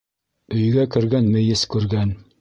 [0.61, 2.19] Өйгә кергән мейес күргән.